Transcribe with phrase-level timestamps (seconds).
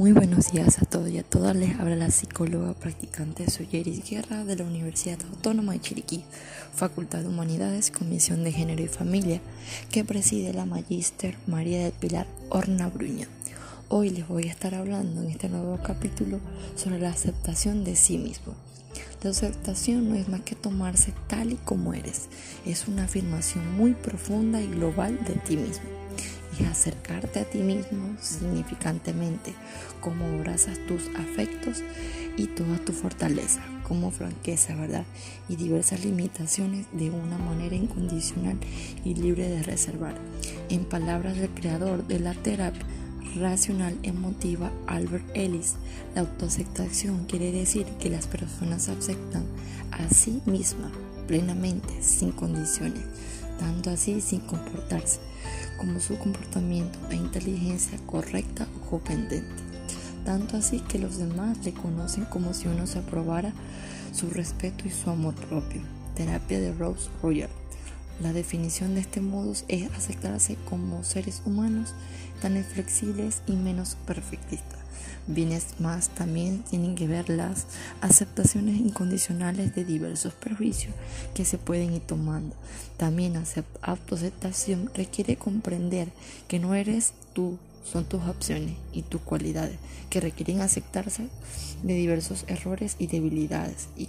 [0.00, 1.54] Muy buenos días a todos y a todas.
[1.54, 6.24] Les habla la psicóloga practicante Soyeris Guerra de la Universidad Autónoma de Chiriquí,
[6.74, 9.42] Facultad de Humanidades, Comisión de Género y Familia,
[9.90, 13.28] que preside la Magíster María del Pilar Horna Bruña.
[13.90, 16.40] Hoy les voy a estar hablando en este nuevo capítulo
[16.76, 18.54] sobre la aceptación de sí mismo.
[19.22, 22.30] La aceptación no es más que tomarse tal y como eres,
[22.64, 26.00] es una afirmación muy profunda y global de ti mismo
[26.64, 29.54] acercarte a ti mismo significantemente,
[30.00, 31.82] como abrazas tus afectos
[32.36, 35.04] y toda tu fortaleza, como franqueza, ¿verdad?
[35.48, 38.58] Y diversas limitaciones de una manera incondicional
[39.04, 40.14] y libre de reservar.
[40.68, 42.84] En palabras del creador de la terapia
[43.36, 45.74] racional emotiva Albert Ellis,
[46.14, 49.44] la autoaceptación quiere decir que las personas aceptan
[49.92, 50.90] a sí mismas
[51.28, 53.04] plenamente, sin condiciones,
[53.58, 55.29] tanto así sin comportarse
[55.76, 59.62] como su comportamiento e inteligencia correcta o competente,
[60.24, 63.52] tanto así que los demás le conocen como si uno se aprobara
[64.12, 65.82] su respeto y su amor propio.
[66.14, 67.59] Terapia de Rose Royal.
[68.20, 71.94] La definición de este modo es aceptarse como seres humanos
[72.42, 74.80] tan flexibles y menos perfectistas
[75.26, 77.66] Bienes más también tienen que ver las
[78.00, 80.94] aceptaciones incondicionales de diversos prejuicios
[81.34, 82.56] que se pueden ir tomando.
[82.96, 83.40] También
[83.82, 86.08] autoaceptación requiere comprender
[86.48, 89.78] que no eres tú, son tus opciones y tus cualidades
[90.10, 91.28] que requieren aceptarse
[91.82, 94.06] de diversos errores y debilidades y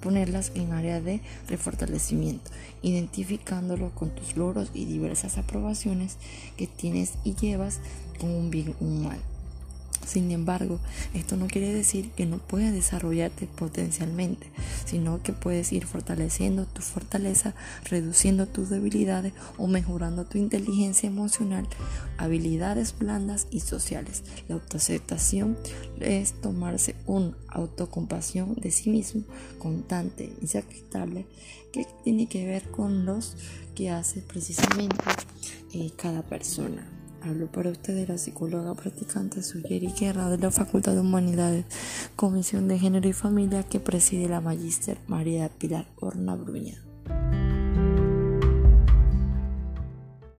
[0.00, 2.50] ponerlas en área de refortalecimiento,
[2.82, 6.16] identificándolo con tus logros y diversas aprobaciones
[6.56, 7.80] que tienes y llevas
[8.18, 9.18] con un bien o un mal.
[10.06, 10.80] Sin embargo,
[11.14, 14.46] esto no quiere decir que no puedas desarrollarte potencialmente,
[14.84, 21.68] sino que puedes ir fortaleciendo tu fortaleza, reduciendo tus debilidades o mejorando tu inteligencia emocional,
[22.18, 24.24] habilidades blandas y sociales.
[24.48, 25.56] La autoaceptación
[26.00, 29.22] es tomarse una autocompasión de sí mismo
[29.58, 31.26] constante, insacristable,
[31.72, 33.36] que tiene que ver con los
[33.74, 34.96] que hace precisamente
[35.72, 36.99] eh, cada persona.
[37.22, 41.66] Hablo para ustedes la psicóloga practicante Suyeri Guerra de la Facultad de Humanidades,
[42.16, 46.89] Comisión de Género y Familia que preside la Magíster María Pilar Horna Bruña.